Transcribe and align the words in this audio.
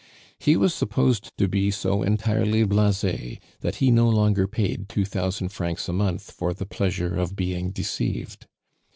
He 0.39 0.57
was 0.57 0.73
supposed 0.73 1.31
to 1.37 1.47
be 1.47 1.69
so 1.69 2.01
entirely 2.01 2.63
blase, 2.63 3.05
that 3.59 3.75
he 3.75 3.91
no 3.91 4.09
longer 4.09 4.47
paid 4.47 4.89
two 4.89 5.05
thousand 5.05 5.49
francs 5.49 5.87
a 5.87 5.93
month 5.93 6.31
for 6.31 6.55
the 6.55 6.65
pleasure 6.65 7.15
of 7.15 7.35
being 7.35 7.69
deceived. 7.69 8.47